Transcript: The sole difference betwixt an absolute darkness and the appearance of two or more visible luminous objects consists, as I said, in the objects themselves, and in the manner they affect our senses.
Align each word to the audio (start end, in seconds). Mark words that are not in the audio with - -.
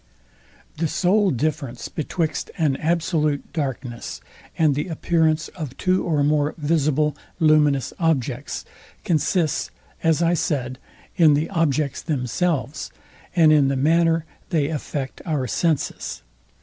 The 0.77 0.87
sole 0.87 1.29
difference 1.29 1.87
betwixt 1.87 2.49
an 2.57 2.75
absolute 2.77 3.53
darkness 3.53 4.19
and 4.57 4.73
the 4.73 4.87
appearance 4.87 5.47
of 5.49 5.77
two 5.77 6.03
or 6.03 6.23
more 6.23 6.55
visible 6.57 7.15
luminous 7.39 7.93
objects 7.99 8.65
consists, 9.05 9.69
as 10.01 10.23
I 10.23 10.33
said, 10.33 10.79
in 11.17 11.35
the 11.35 11.51
objects 11.51 12.01
themselves, 12.01 12.89
and 13.35 13.53
in 13.53 13.67
the 13.67 13.77
manner 13.77 14.25
they 14.49 14.69
affect 14.69 15.21
our 15.23 15.45
senses. 15.45 16.23